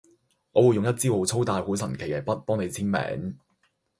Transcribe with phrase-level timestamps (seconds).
[0.53, 3.37] 我會用一支好粗大好神奇嘅筆幫你簽名